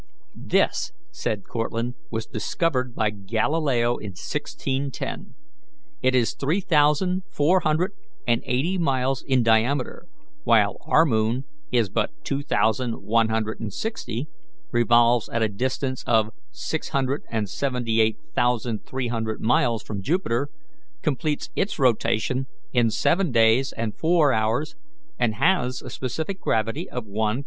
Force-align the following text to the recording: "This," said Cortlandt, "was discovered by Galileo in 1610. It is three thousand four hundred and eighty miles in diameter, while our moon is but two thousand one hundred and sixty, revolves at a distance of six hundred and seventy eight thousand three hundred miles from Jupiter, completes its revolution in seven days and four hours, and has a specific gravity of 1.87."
"This," 0.33 0.93
said 1.11 1.43
Cortlandt, 1.43 1.95
"was 2.09 2.25
discovered 2.25 2.95
by 2.95 3.11
Galileo 3.11 3.97
in 3.97 4.13
1610. 4.13 5.35
It 6.01 6.15
is 6.15 6.33
three 6.33 6.59
thousand 6.59 7.21
four 7.29 7.59
hundred 7.59 7.91
and 8.25 8.41
eighty 8.45 8.79
miles 8.79 9.21
in 9.21 9.43
diameter, 9.43 10.07
while 10.43 10.77
our 10.87 11.05
moon 11.05 11.43
is 11.71 11.87
but 11.89 12.09
two 12.23 12.41
thousand 12.41 13.03
one 13.03 13.29
hundred 13.29 13.59
and 13.59 13.71
sixty, 13.71 14.27
revolves 14.71 15.29
at 15.29 15.43
a 15.43 15.47
distance 15.47 16.03
of 16.07 16.31
six 16.49 16.89
hundred 16.89 17.21
and 17.29 17.47
seventy 17.47 18.01
eight 18.01 18.17
thousand 18.33 18.83
three 18.83 19.09
hundred 19.09 19.39
miles 19.39 19.83
from 19.83 20.01
Jupiter, 20.01 20.49
completes 21.03 21.51
its 21.55 21.77
revolution 21.77 22.47
in 22.73 22.89
seven 22.89 23.31
days 23.31 23.71
and 23.73 23.95
four 23.95 24.33
hours, 24.33 24.75
and 25.19 25.35
has 25.35 25.83
a 25.83 25.91
specific 25.91 26.41
gravity 26.41 26.89
of 26.89 27.05
1.87." 27.05 27.39